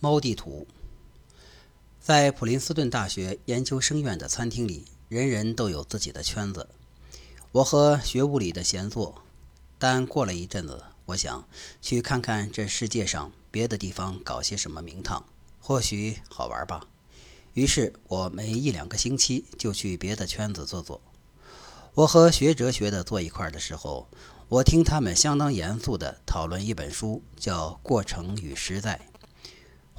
[0.00, 0.64] 猫地图，
[2.00, 6.68] 在普林斯顿大学研究生院的餐厅里，人人都有自己的圈子。
[7.50, 9.22] 我和学物理的闲坐，
[9.76, 11.48] 但过了一阵子，我想
[11.82, 15.24] 去看看这世界上别的地方搞些什么名堂，
[15.60, 16.86] 或许好玩吧。
[17.54, 21.00] 于是，我每一两个星期就去别的圈子坐坐。
[21.94, 24.06] 我和学哲学的坐一块的时候，
[24.48, 29.00] 我听他们相当严肃地讨论一本书，叫《过程与实在》。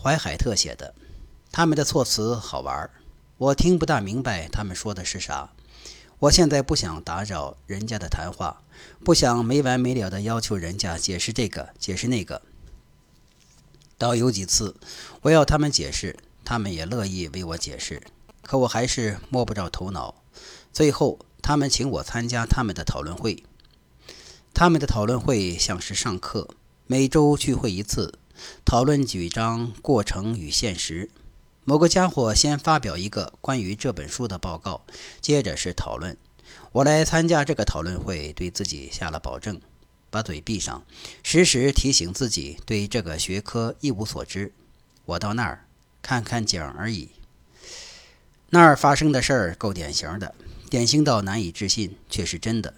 [0.01, 0.95] 怀海特写的，
[1.51, 2.89] 他们的措辞好玩
[3.37, 5.51] 我听不大明白他们说的是啥。
[6.19, 8.61] 我现在不想打扰人家的谈话，
[9.03, 12.41] 不想没完没了的要求人家解释这个解释那个。
[13.97, 14.75] 倒有几次，
[15.23, 18.01] 我要他们解释，他们也乐意为我解释，
[18.41, 20.23] 可我还是摸不着头脑。
[20.71, 23.43] 最后，他们请我参加他们的讨论会。
[24.53, 26.49] 他们的讨论会像是上课，
[26.85, 28.18] 每周聚会一次。
[28.65, 31.09] 讨论几章过程与现实。
[31.65, 34.81] 某个家伙先发表一个关于这本书的报告，
[35.21, 36.17] 接着是讨论。
[36.71, 39.61] 我来参加这个讨论会，对自己下了保证：
[40.09, 40.83] 把嘴闭上，
[41.21, 44.51] 时时提醒自己对这个学科一无所知。
[45.05, 45.65] 我到那儿
[46.01, 47.09] 看看景而已。
[48.49, 50.33] 那儿发生的事儿够典型的，
[50.69, 52.73] 典型到难以置信，却是真的。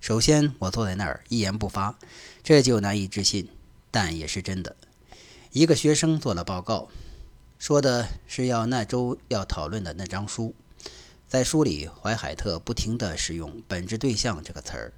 [0.00, 1.96] 首先，我坐在那儿一言不发，
[2.42, 3.48] 这就难以置信，
[3.92, 4.74] 但也是真的。
[5.52, 6.88] 一个学生做了报告，
[7.58, 10.54] 说的是要那周要讨论的那张书。
[11.28, 14.92] 在书里，怀海特不停地使用“本质对象”这个词儿，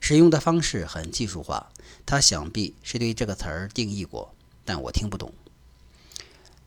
[0.00, 1.70] 使用的方式很技术化。
[2.04, 5.32] 他想必是对这个词儿定义过，但我听不懂。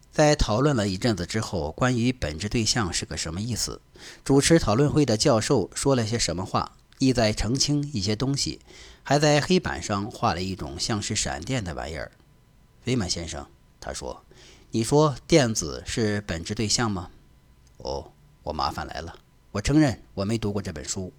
[0.10, 3.82] 在讨论了一阵子之后，关于“本质对象”是个什么意思，
[4.24, 8.62] 主持讨论会的教授说了些什么话，意在澄清一些东西，
[9.04, 12.14] 还在黑板上画了一种像是闪电的玩意儿。
[12.86, 13.48] 威曼先生，
[13.80, 14.24] 他说
[14.72, 17.10] ：“你说电子是本质对象吗？”
[17.78, 18.12] 哦，
[18.44, 19.16] 我麻烦来了。
[19.52, 21.14] 我承认我没读过这本书。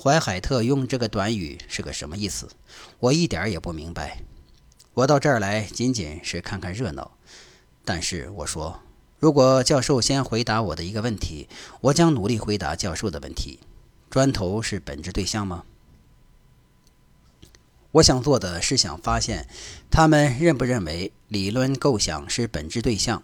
[0.00, 2.48] 怀海特用这个短语是个什么意思？
[3.00, 4.22] 我一点也不明白。
[4.94, 7.12] 我到这儿来仅仅是看看热闹。
[7.84, 8.80] 但是我说，
[9.18, 11.48] 如果教授先回答我的一个问题，
[11.80, 13.60] 我将努力回答教授的问题：
[14.10, 15.64] 砖头是本质对象吗？
[17.92, 19.48] 我想做的是想发现，
[19.90, 23.22] 他们认不认为理论构想是本质对象？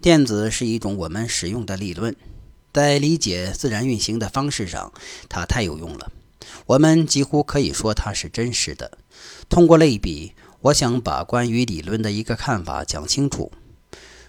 [0.00, 2.14] 电子是一种我们使用的理论，
[2.72, 4.92] 在理解自然运行的方式上，
[5.28, 6.12] 它太有用了。
[6.66, 8.96] 我们几乎可以说它是真实的。
[9.48, 13.50] 通过类比，我想把关于理论的一个看法讲清楚。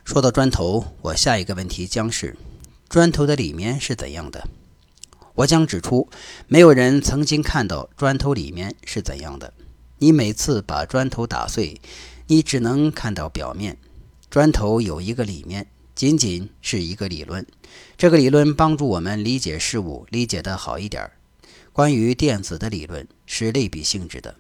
[0.03, 2.35] 说到砖头，我下一个问题将是：
[2.89, 4.47] 砖头的里面是怎样的？
[5.35, 6.09] 我将指出，
[6.47, 9.53] 没有人曾经看到砖头里面是怎样的。
[9.99, 11.81] 你每次把砖头打碎，
[12.27, 13.77] 你只能看到表面。
[14.29, 17.45] 砖头有一个里面，仅仅是一个理论。
[17.97, 21.09] 这个理论帮助我们理解事物，理解得好一点。
[21.73, 24.35] 关于电子的理论是类比性质的，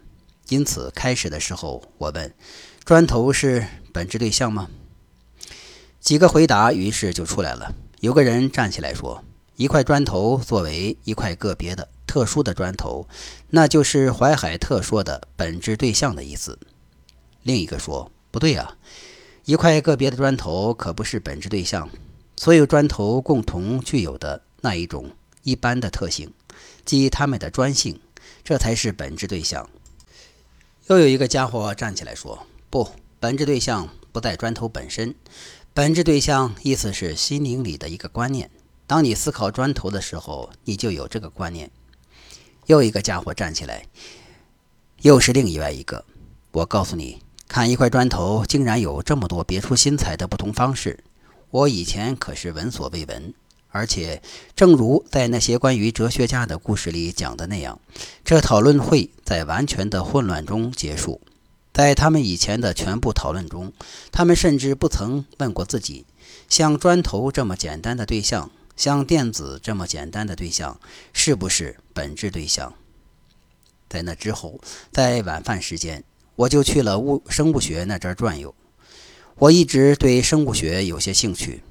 [0.49, 2.33] 因此开始的时候我问：
[2.83, 4.69] 砖头是本质对象吗？
[5.99, 7.73] 几个回答于是就出来了。
[7.99, 9.23] 有个人站起来说：
[9.55, 11.89] 一块砖头作为一块个别的。
[12.07, 13.07] 特殊的砖头，
[13.49, 16.57] 那就是怀海特说的本质对象的意思。
[17.43, 18.77] 另一个说不对啊，
[19.45, 21.87] 一块个别的砖头可不是本质对象。
[22.35, 25.11] 所有砖头共同具有的那一种
[25.43, 26.31] 一般的特性，
[26.85, 27.99] 即它们的砖性，
[28.43, 29.67] 这才是本质对象。
[30.87, 32.87] 又有一个家伙站起来说：“不，
[33.19, 35.15] 本质对象不在砖头本身。
[35.73, 38.51] 本质对象意思是心灵里的一个观念。
[38.85, 41.71] 当你思考砖头的时候，你就有这个观念。”
[42.67, 43.85] 又一个家伙站起来，
[45.01, 46.05] 又是另外一个。
[46.51, 51.03] 我告诉你，看一块砖头竟然有这么多别出心裁的不同方式，
[51.49, 53.33] 我以前可是闻所未闻。
[53.69, 54.21] 而且，
[54.55, 57.79] 正如在那些关于哲学家的故事里讲的那样，
[58.25, 61.21] 这讨论会在完全的混乱中结束。
[61.73, 63.71] 在他们以前的全部讨论中，
[64.11, 66.05] 他们甚至不曾问过自己：
[66.49, 68.49] 像砖头这么简单的对象。
[68.77, 70.79] 像电子这么简单的对象，
[71.11, 72.73] 是不是本质对象？
[73.89, 76.03] 在那之后，在晚饭时间，
[76.35, 78.53] 我就去了物生物学那阵转悠。
[79.35, 81.63] 我一直对生物学有些兴趣，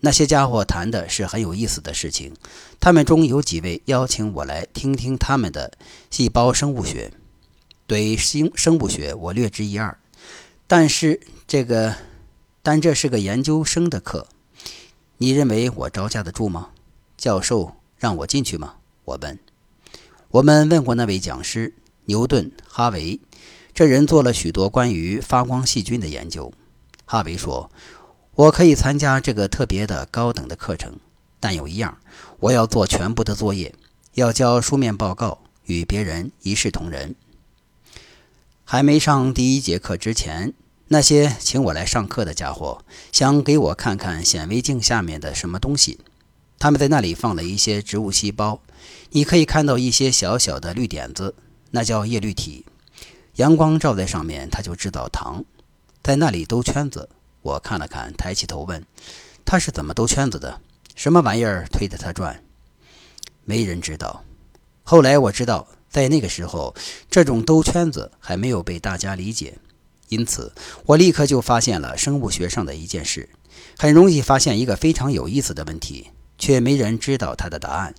[0.00, 2.34] 那些家伙谈的是很有意思的事情。
[2.78, 5.72] 他们中有几位邀请我来听听他们的
[6.10, 7.12] 细胞生物学。
[7.86, 9.98] 对生生物学，我略知一二，
[10.66, 11.96] 但是这个，
[12.62, 14.28] 但这是个研究生的课。
[15.20, 16.70] 你认为我招架得住吗？
[17.16, 18.76] 教授让我进去吗？
[19.04, 19.36] 我问。
[20.30, 21.74] 我们问过那位讲师
[22.04, 23.18] 牛顿·哈维，
[23.74, 26.52] 这人做了许多关于发光细菌的研究。
[27.04, 27.68] 哈维说
[28.36, 31.00] ：“我可以参加这个特别的高等的课程，
[31.40, 31.98] 但有一样，
[32.38, 33.74] 我要做全部的作业，
[34.14, 37.16] 要交书面报告，与别人一视同仁。”
[38.64, 40.52] 还没上第一节课之前，
[40.90, 42.82] 那些请我来上课的家伙
[43.12, 45.98] 想给我看看显微镜下面的什么东西。
[46.58, 48.60] 他们在那里放了一些植物细胞，
[49.10, 51.34] 你可以看到一些小小的绿点子，
[51.70, 52.64] 那叫叶绿体。
[53.36, 55.44] 阳光照在上面，它就制造糖。
[56.02, 57.08] 在那里兜圈子，
[57.42, 58.84] 我看了看，抬起头问
[59.44, 60.60] ：“他是怎么兜圈子的？
[60.96, 62.42] 什么玩意儿推着他转？”
[63.44, 64.24] 没人知道。
[64.82, 66.74] 后来我知道，在那个时候，
[67.10, 69.58] 这种兜圈子还没有被大家理解，
[70.08, 70.52] 因此
[70.86, 73.28] 我立刻就发现了生物学上的一件事：
[73.78, 77.94] 很容易发现一个非常有意思的问题，却没人知道它的答案。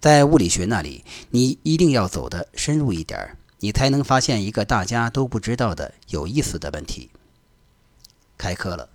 [0.00, 3.36] 在物理学那里，你一定要走得深入一点儿。
[3.62, 7.10] 你才能发现一个大家都不知道的有意思的问题。
[8.38, 8.88] 开课了，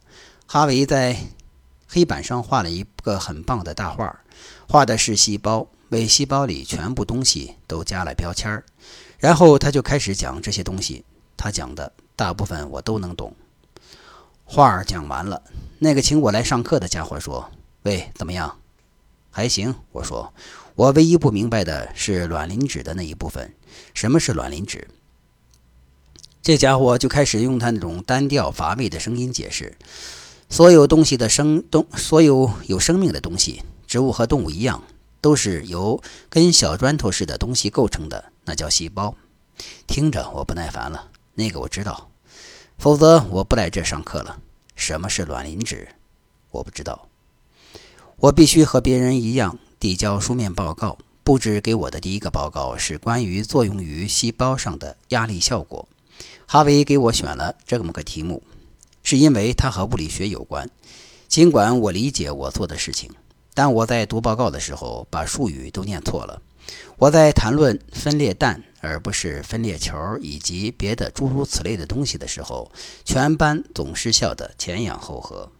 [0.48, 1.16] 哈维在
[1.88, 4.22] 黑板上画了一个很棒的大画，
[4.68, 8.66] 画的是细胞，为细胞里全部东西都加了标签儿。
[9.20, 11.06] 然后他就开始讲这些东西，
[11.38, 13.34] 他讲的大部分我都能懂。
[14.44, 15.42] 话儿讲完了，
[15.80, 17.52] 那个请我来上课的家伙说
[17.84, 18.58] ：“喂，怎么样？
[19.32, 20.34] 还行。”我说。
[20.76, 23.54] 我唯一不明白的是卵磷脂的那一部分。
[23.94, 24.90] 什么是卵磷脂？
[26.42, 29.78] 这家伙就开始用他那种单调乏味的声音解释：
[30.50, 34.84] 所有东西的生动，所有有生命的东西，植物和动物一样，
[35.22, 39.16] 都是由跟小砖头似的东西构成的，那叫细胞。
[39.88, 41.08] 听着，我不耐烦了。
[41.36, 42.10] 那个我知道，
[42.78, 44.42] 否则我不来这上课了。
[44.76, 45.88] 什么是卵磷脂？
[46.52, 47.08] 我不知道。
[48.18, 49.60] 我必须和别人一样。
[49.80, 50.98] 递交书面报告。
[51.24, 55.88] 布置给我的第一个报告是关于作用于细胞上的压力效果。
[56.46, 58.44] 哈维给我选了这么个题目，
[59.02, 60.70] 是因为它和物理学有关。
[61.28, 63.10] 尽管我理解我做的事情，
[63.56, 66.42] 但我在读报告的时候把术语都念错了。
[66.98, 72.72] 我在谈论分裂氮而不是分裂球以及别的诸如此类的东西的时候，
[73.04, 75.52] 全班总是笑得前仰后合。